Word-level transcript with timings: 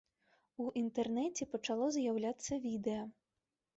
У 0.63 0.65
інтэрнэце 0.81 1.47
пачало 1.53 1.91
з'яўляцца 1.99 2.59
відэа. 2.65 3.03